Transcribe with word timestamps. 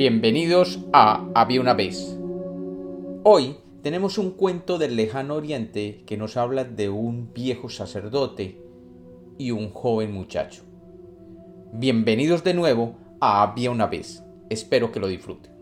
Bienvenidos 0.00 0.78
a 0.94 1.26
Había 1.34 1.60
una 1.60 1.74
vez. 1.74 2.16
Hoy 3.22 3.58
tenemos 3.82 4.16
un 4.16 4.30
cuento 4.30 4.78
del 4.78 4.96
lejano 4.96 5.34
oriente 5.34 6.04
que 6.06 6.16
nos 6.16 6.38
habla 6.38 6.64
de 6.64 6.88
un 6.88 7.34
viejo 7.34 7.68
sacerdote 7.68 8.58
y 9.36 9.50
un 9.50 9.68
joven 9.74 10.10
muchacho. 10.10 10.62
Bienvenidos 11.74 12.42
de 12.44 12.54
nuevo 12.54 12.94
a 13.20 13.42
Había 13.42 13.70
una 13.70 13.88
vez. 13.88 14.24
Espero 14.48 14.90
que 14.90 15.00
lo 15.00 15.06
disfruten. 15.06 15.52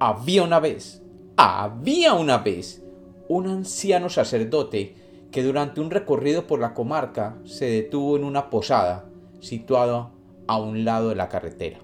Había 0.00 0.42
una 0.42 0.58
vez, 0.58 1.00
había 1.36 2.14
una 2.14 2.38
vez, 2.38 2.82
un 3.28 3.46
anciano 3.46 4.08
sacerdote 4.08 4.96
que 5.30 5.44
durante 5.44 5.80
un 5.80 5.92
recorrido 5.92 6.48
por 6.48 6.58
la 6.58 6.74
comarca 6.74 7.38
se 7.44 7.66
detuvo 7.66 8.16
en 8.16 8.24
una 8.24 8.50
posada 8.50 9.08
situada 9.38 10.10
a 10.48 10.58
un 10.58 10.84
lado 10.84 11.10
de 11.10 11.14
la 11.14 11.28
carretera. 11.28 11.78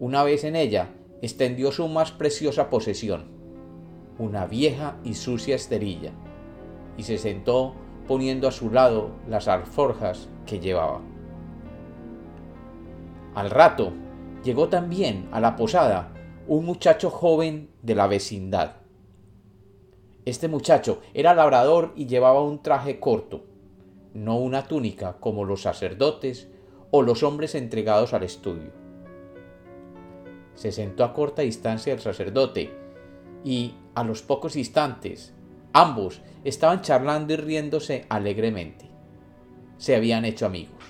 Una 0.00 0.22
vez 0.22 0.44
en 0.44 0.54
ella, 0.54 0.90
extendió 1.22 1.72
su 1.72 1.88
más 1.88 2.12
preciosa 2.12 2.70
posesión, 2.70 3.24
una 4.16 4.46
vieja 4.46 4.96
y 5.02 5.14
sucia 5.14 5.56
esterilla, 5.56 6.12
y 6.96 7.02
se 7.02 7.18
sentó 7.18 7.74
poniendo 8.06 8.46
a 8.46 8.52
su 8.52 8.70
lado 8.70 9.10
las 9.28 9.48
alforjas 9.48 10.28
que 10.46 10.60
llevaba. 10.60 11.00
Al 13.34 13.50
rato, 13.50 13.92
llegó 14.44 14.68
también 14.68 15.28
a 15.32 15.40
la 15.40 15.56
posada 15.56 16.12
un 16.46 16.64
muchacho 16.64 17.10
joven 17.10 17.70
de 17.82 17.96
la 17.96 18.06
vecindad. 18.06 18.76
Este 20.24 20.46
muchacho 20.46 21.00
era 21.12 21.34
labrador 21.34 21.92
y 21.96 22.06
llevaba 22.06 22.40
un 22.40 22.62
traje 22.62 23.00
corto, 23.00 23.46
no 24.14 24.36
una 24.38 24.68
túnica 24.68 25.16
como 25.18 25.44
los 25.44 25.62
sacerdotes 25.62 26.48
o 26.92 27.02
los 27.02 27.24
hombres 27.24 27.56
entregados 27.56 28.14
al 28.14 28.22
estudio 28.22 28.87
se 30.58 30.72
sentó 30.72 31.04
a 31.04 31.14
corta 31.14 31.42
distancia 31.42 31.92
del 31.92 32.02
sacerdote 32.02 32.74
y, 33.44 33.76
a 33.94 34.02
los 34.02 34.22
pocos 34.22 34.56
instantes, 34.56 35.32
ambos 35.72 36.20
estaban 36.42 36.82
charlando 36.82 37.32
y 37.32 37.36
riéndose 37.36 38.06
alegremente. 38.08 38.90
Se 39.76 39.94
habían 39.94 40.24
hecho 40.24 40.46
amigos. 40.46 40.82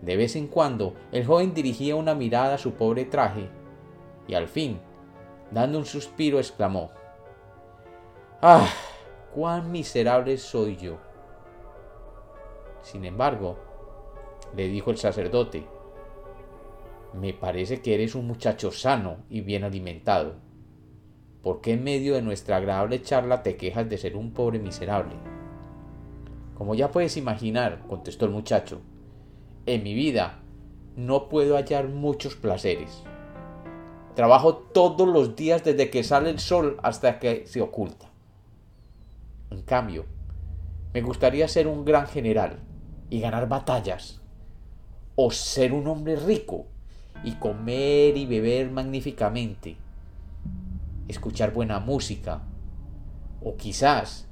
De 0.00 0.16
vez 0.16 0.36
en 0.36 0.46
cuando 0.46 0.94
el 1.12 1.26
joven 1.26 1.52
dirigía 1.52 1.96
una 1.96 2.14
mirada 2.14 2.54
a 2.54 2.58
su 2.58 2.72
pobre 2.72 3.04
traje 3.04 3.50
y 4.26 4.32
al 4.32 4.48
fin, 4.48 4.80
dando 5.50 5.76
un 5.76 5.84
suspiro, 5.84 6.38
exclamó, 6.38 6.90
¡Ah! 8.40 8.70
¡Cuán 9.34 9.70
miserable 9.70 10.38
soy 10.38 10.76
yo! 10.76 10.96
Sin 12.80 13.04
embargo, 13.04 13.58
le 14.56 14.66
dijo 14.68 14.90
el 14.90 14.96
sacerdote, 14.96 15.66
me 17.14 17.32
parece 17.32 17.80
que 17.80 17.94
eres 17.94 18.14
un 18.14 18.26
muchacho 18.26 18.70
sano 18.70 19.18
y 19.30 19.40
bien 19.40 19.64
alimentado. 19.64 20.36
¿Por 21.42 21.60
qué 21.60 21.72
en 21.72 21.84
medio 21.84 22.14
de 22.14 22.22
nuestra 22.22 22.56
agradable 22.56 23.02
charla 23.02 23.42
te 23.42 23.56
quejas 23.56 23.88
de 23.88 23.98
ser 23.98 24.16
un 24.16 24.32
pobre 24.32 24.58
miserable? 24.58 25.14
Como 26.54 26.74
ya 26.74 26.90
puedes 26.90 27.16
imaginar, 27.16 27.86
contestó 27.88 28.26
el 28.26 28.32
muchacho, 28.32 28.80
en 29.66 29.82
mi 29.82 29.94
vida 29.94 30.40
no 30.96 31.28
puedo 31.28 31.56
hallar 31.56 31.88
muchos 31.88 32.34
placeres. 32.34 33.04
Trabajo 34.14 34.56
todos 34.56 35.06
los 35.06 35.36
días 35.36 35.62
desde 35.62 35.90
que 35.90 36.02
sale 36.02 36.30
el 36.30 36.40
sol 36.40 36.78
hasta 36.82 37.20
que 37.20 37.46
se 37.46 37.60
oculta. 37.60 38.10
En 39.50 39.62
cambio, 39.62 40.06
me 40.92 41.02
gustaría 41.02 41.46
ser 41.46 41.68
un 41.68 41.84
gran 41.84 42.06
general 42.08 42.58
y 43.10 43.20
ganar 43.20 43.48
batallas, 43.48 44.20
o 45.14 45.30
ser 45.30 45.72
un 45.72 45.86
hombre 45.86 46.16
rico 46.16 46.66
y 47.24 47.32
comer 47.32 48.16
y 48.16 48.26
beber 48.26 48.70
magníficamente, 48.70 49.76
escuchar 51.08 51.52
buena 51.52 51.80
música, 51.80 52.42
o 53.42 53.56
quizás 53.56 54.28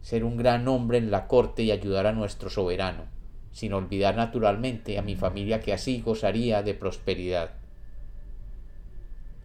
ser 0.00 0.24
un 0.24 0.36
gran 0.36 0.66
hombre 0.68 0.98
en 0.98 1.10
la 1.10 1.26
corte 1.26 1.62
y 1.62 1.70
ayudar 1.70 2.06
a 2.06 2.12
nuestro 2.12 2.50
soberano, 2.50 3.04
sin 3.52 3.72
olvidar 3.72 4.16
naturalmente 4.16 4.98
a 4.98 5.02
mi 5.02 5.16
familia 5.16 5.60
que 5.60 5.72
así 5.72 6.00
gozaría 6.00 6.62
de 6.62 6.74
prosperidad. 6.74 7.52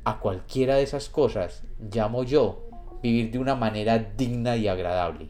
A 0.03 0.19
cualquiera 0.19 0.75
de 0.75 0.83
esas 0.83 1.09
cosas 1.09 1.63
llamo 1.91 2.23
yo 2.23 2.69
vivir 3.01 3.31
de 3.31 3.39
una 3.39 3.55
manera 3.55 3.99
digna 3.99 4.55
y 4.55 4.67
agradable. 4.67 5.29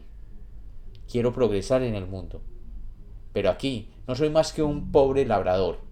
Quiero 1.10 1.32
progresar 1.32 1.82
en 1.82 1.94
el 1.94 2.06
mundo. 2.06 2.42
Pero 3.32 3.50
aquí 3.50 3.90
no 4.06 4.14
soy 4.14 4.30
más 4.30 4.52
que 4.52 4.62
un 4.62 4.92
pobre 4.92 5.24
labrador, 5.26 5.85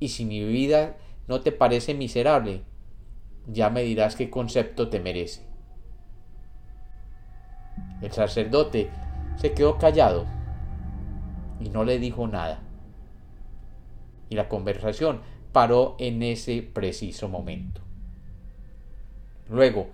y 0.00 0.08
si 0.08 0.24
mi 0.24 0.42
vida 0.42 0.96
no 1.28 1.42
te 1.42 1.52
parece 1.52 1.94
miserable, 1.94 2.62
ya 3.46 3.70
me 3.70 3.82
dirás 3.82 4.16
qué 4.16 4.30
concepto 4.30 4.88
te 4.88 4.98
merece. 4.98 5.46
El 8.02 8.10
sacerdote 8.10 8.90
se 9.36 9.52
quedó 9.52 9.78
callado 9.78 10.26
y 11.60 11.68
no 11.68 11.84
le 11.84 11.98
dijo 11.98 12.26
nada. 12.26 12.62
Y 14.30 14.36
la 14.36 14.48
conversación 14.48 15.20
paró 15.52 15.96
en 15.98 16.22
ese 16.22 16.62
preciso 16.62 17.28
momento. 17.28 17.82
Luego, 19.48 19.88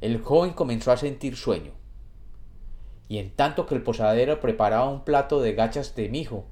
el 0.00 0.20
joven 0.20 0.52
comenzó 0.52 0.92
a 0.92 0.96
sentir 0.96 1.36
sueño. 1.36 1.72
Y 3.08 3.18
en 3.18 3.30
tanto 3.30 3.66
que 3.66 3.76
el 3.76 3.82
posadero 3.82 4.40
preparaba 4.40 4.90
un 4.90 5.04
plato 5.04 5.40
de 5.40 5.54
gachas 5.54 5.94
de 5.94 6.08
mijo, 6.08 6.44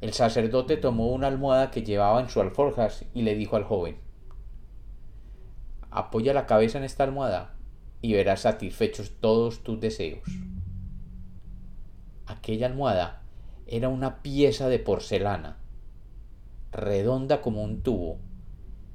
el 0.00 0.14
sacerdote 0.14 0.76
tomó 0.78 1.08
una 1.08 1.26
almohada 1.26 1.70
que 1.70 1.82
llevaba 1.82 2.20
en 2.20 2.30
su 2.30 2.40
alforjas 2.40 3.04
y 3.12 3.22
le 3.22 3.34
dijo 3.34 3.56
al 3.56 3.64
joven 3.64 3.98
Apoya 5.90 6.32
la 6.32 6.46
cabeza 6.46 6.78
en 6.78 6.84
esta 6.84 7.04
almohada 7.04 7.56
y 8.00 8.14
verás 8.14 8.40
satisfechos 8.40 9.12
todos 9.20 9.62
tus 9.62 9.80
deseos. 9.80 10.22
Aquella 12.26 12.66
almohada 12.66 13.22
era 13.66 13.88
una 13.88 14.22
pieza 14.22 14.68
de 14.68 14.78
porcelana, 14.78 15.58
redonda 16.70 17.42
como 17.42 17.62
un 17.62 17.82
tubo 17.82 18.18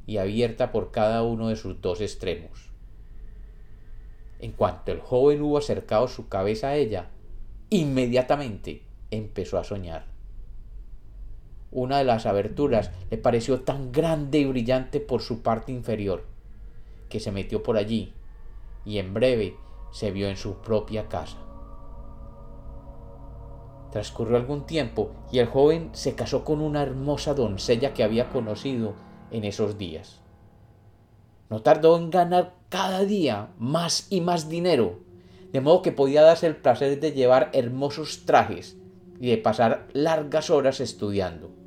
y 0.08 0.18
abierta 0.18 0.72
por 0.72 0.92
cada 0.92 1.22
uno 1.22 1.50
de 1.50 1.56
sus 1.56 1.82
dos 1.82 2.02
extremos. 2.02 2.72
En 4.40 4.54
cuanto 4.54 4.92
el 4.92 5.02
joven 5.02 5.42
hubo 5.42 5.58
acercado 5.58 6.08
su 6.08 6.30
cabeza 6.30 6.70
a 6.70 6.76
ella, 6.76 7.10
inmediatamente 7.70 8.84
empezó 9.12 9.58
a 9.58 9.64
soñar. 9.64 10.15
Una 11.78 11.98
de 11.98 12.06
las 12.06 12.26
aberturas 12.26 12.90
le 13.12 13.18
pareció 13.18 13.60
tan 13.60 13.92
grande 13.92 14.40
y 14.40 14.46
brillante 14.46 15.02
por 15.02 15.22
su 15.22 15.42
parte 15.42 15.74
inferior, 15.74 16.24
que 17.10 17.20
se 17.20 17.34
metió 17.34 17.64
por 17.64 17.76
allí 17.76 18.14
y 18.86 18.98
en 18.98 19.14
breve 19.14 19.58
se 19.92 20.10
vio 20.12 20.30
en 20.30 20.38
su 20.38 20.62
propia 20.62 21.10
casa. 21.10 21.36
Transcurrió 23.92 24.38
algún 24.38 24.66
tiempo 24.66 25.12
y 25.34 25.40
el 25.40 25.48
joven 25.48 25.90
se 25.92 26.16
casó 26.16 26.46
con 26.46 26.62
una 26.62 26.82
hermosa 26.82 27.34
doncella 27.34 27.94
que 27.94 28.06
había 28.06 28.30
conocido 28.30 28.94
en 29.30 29.44
esos 29.44 29.78
días. 29.78 30.22
No 31.50 31.62
tardó 31.62 31.98
en 31.98 32.10
ganar 32.10 32.54
cada 32.70 33.04
día 33.04 33.50
más 33.60 34.08
y 34.10 34.22
más 34.22 34.48
dinero, 34.48 35.00
de 35.52 35.60
modo 35.60 35.82
que 35.82 35.92
podía 35.92 36.22
darse 36.22 36.48
el 36.48 36.56
placer 36.56 37.02
de 37.02 37.12
llevar 37.12 37.50
hermosos 37.52 38.24
trajes 38.26 38.78
y 39.20 39.28
de 39.28 39.38
pasar 39.38 39.90
largas 39.92 40.50
horas 40.50 40.80
estudiando. 40.80 41.65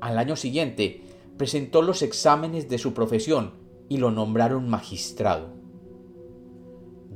Al 0.00 0.18
año 0.18 0.36
siguiente 0.36 1.02
presentó 1.36 1.82
los 1.82 2.02
exámenes 2.02 2.68
de 2.68 2.78
su 2.78 2.94
profesión 2.94 3.52
y 3.88 3.98
lo 3.98 4.10
nombraron 4.10 4.68
magistrado. 4.68 5.48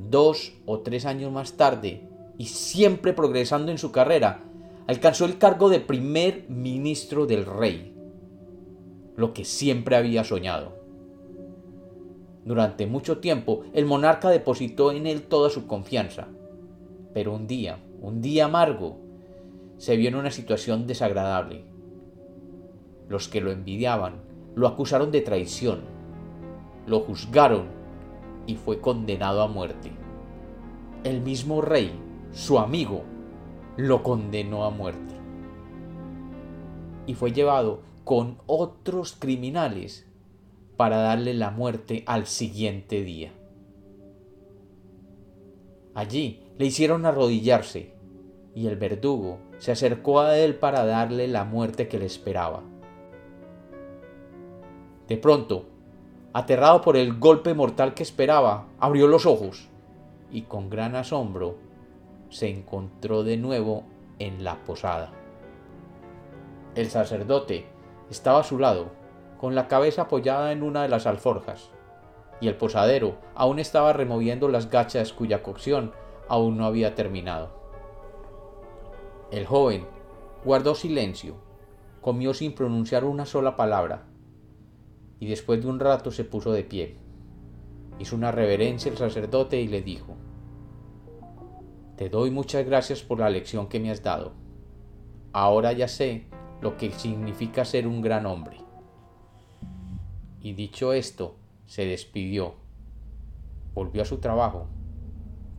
Dos 0.09 0.53
o 0.65 0.79
tres 0.79 1.05
años 1.05 1.31
más 1.31 1.53
tarde, 1.53 2.07
y 2.37 2.45
siempre 2.45 3.13
progresando 3.13 3.71
en 3.71 3.77
su 3.77 3.91
carrera, 3.91 4.43
alcanzó 4.87 5.25
el 5.25 5.37
cargo 5.37 5.69
de 5.69 5.79
primer 5.79 6.45
ministro 6.49 7.25
del 7.25 7.45
rey, 7.45 7.95
lo 9.15 9.33
que 9.33 9.45
siempre 9.45 9.95
había 9.95 10.23
soñado. 10.23 10.79
Durante 12.43 12.87
mucho 12.87 13.19
tiempo 13.19 13.63
el 13.73 13.85
monarca 13.85 14.29
depositó 14.29 14.91
en 14.91 15.05
él 15.05 15.23
toda 15.23 15.49
su 15.49 15.67
confianza, 15.67 16.27
pero 17.13 17.33
un 17.33 17.45
día, 17.45 17.79
un 18.01 18.21
día 18.21 18.45
amargo, 18.45 18.97
se 19.77 19.95
vio 19.95 20.09
en 20.09 20.15
una 20.15 20.31
situación 20.31 20.87
desagradable 20.87 21.70
los 23.11 23.27
que 23.27 23.41
lo 23.41 23.51
envidiaban 23.51 24.21
lo 24.55 24.67
acusaron 24.67 25.11
de 25.11 25.19
traición, 25.21 25.81
lo 26.87 27.01
juzgaron 27.01 27.65
y 28.47 28.55
fue 28.55 28.79
condenado 28.79 29.41
a 29.41 29.47
muerte. 29.47 29.91
El 31.03 31.21
mismo 31.21 31.61
rey, 31.61 31.91
su 32.31 32.57
amigo, 32.57 33.03
lo 33.75 34.01
condenó 34.01 34.63
a 34.63 34.69
muerte. 34.69 35.15
Y 37.05 37.13
fue 37.13 37.33
llevado 37.33 37.81
con 38.03 38.37
otros 38.45 39.15
criminales 39.17 40.07
para 40.77 40.97
darle 40.97 41.33
la 41.33 41.51
muerte 41.51 42.03
al 42.07 42.27
siguiente 42.27 43.03
día. 43.03 43.33
Allí 45.93 46.43
le 46.57 46.65
hicieron 46.65 47.05
arrodillarse 47.05 47.93
y 48.55 48.67
el 48.67 48.77
verdugo 48.77 49.39
se 49.59 49.73
acercó 49.73 50.21
a 50.21 50.37
él 50.37 50.55
para 50.55 50.85
darle 50.85 51.27
la 51.27 51.43
muerte 51.43 51.87
que 51.87 51.99
le 51.99 52.05
esperaba 52.05 52.63
De 55.07 55.17
pronto, 55.17 55.65
aterrado 56.33 56.81
por 56.81 56.97
el 56.97 57.19
golpe 57.19 57.53
mortal 57.53 57.93
que 57.93 58.03
esperaba, 58.03 58.67
abrió 58.79 59.07
los 59.07 59.25
ojos 59.25 59.69
y 60.31 60.43
con 60.43 60.69
gran 60.69 60.95
asombro 60.95 61.55
se 62.29 62.49
encontró 62.49 63.23
de 63.23 63.37
nuevo 63.37 63.83
en 64.19 64.43
la 64.43 64.63
posada. 64.63 65.11
El 66.75 66.89
sacerdote 66.89 67.65
estaba 68.09 68.39
a 68.39 68.43
su 68.43 68.57
lado, 68.57 68.91
con 69.37 69.55
la 69.55 69.67
cabeza 69.67 70.03
apoyada 70.03 70.51
en 70.51 70.63
una 70.63 70.83
de 70.83 70.89
las 70.89 71.05
alforjas, 71.05 71.69
y 72.39 72.47
el 72.47 72.55
posadero 72.55 73.17
aún 73.35 73.59
estaba 73.59 73.91
removiendo 73.91 74.47
las 74.47 74.69
gachas 74.69 75.11
cuya 75.11 75.43
cocción 75.43 75.91
aún 76.29 76.57
no 76.57 76.65
había 76.65 76.95
terminado. 76.95 77.49
El 79.31 79.45
joven 79.45 79.85
guardó 80.45 80.75
silencio, 80.75 81.35
comió 82.01 82.33
sin 82.33 82.53
pronunciar 82.53 83.03
una 83.03 83.25
sola 83.25 83.55
palabra, 83.55 84.03
y 85.21 85.27
después 85.27 85.61
de 85.61 85.67
un 85.69 85.79
rato 85.79 86.09
se 86.09 86.23
puso 86.23 86.51
de 86.51 86.63
pie. 86.63 86.97
Hizo 87.99 88.15
una 88.15 88.31
reverencia 88.31 88.91
el 88.91 88.97
sacerdote 88.97 89.61
y 89.61 89.67
le 89.67 89.83
dijo, 89.83 90.15
Te 91.95 92.09
doy 92.09 92.31
muchas 92.31 92.65
gracias 92.65 93.03
por 93.03 93.19
la 93.19 93.29
lección 93.29 93.67
que 93.67 93.79
me 93.79 93.91
has 93.91 94.01
dado. 94.01 94.33
Ahora 95.31 95.73
ya 95.73 95.87
sé 95.87 96.25
lo 96.59 96.75
que 96.75 96.91
significa 96.91 97.65
ser 97.65 97.85
un 97.85 98.01
gran 98.01 98.25
hombre. 98.25 98.57
Y 100.41 100.53
dicho 100.53 100.91
esto, 100.91 101.35
se 101.67 101.85
despidió. 101.85 102.55
Volvió 103.75 104.01
a 104.01 104.05
su 104.05 104.17
trabajo, 104.17 104.69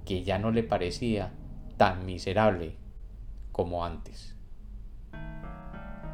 que 0.04 0.24
ya 0.24 0.40
no 0.40 0.50
le 0.50 0.64
parecía 0.64 1.34
tan 1.76 2.04
miserable 2.04 2.74
como 3.52 3.84
antes. 3.84 4.36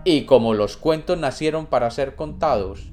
Y 0.05 0.27
como 0.27 0.53
los 0.53 0.77
cuentos 0.77 1.19
nacieron 1.19 1.65
para 1.65 1.91
ser 1.91 2.15
contados, 2.15 2.93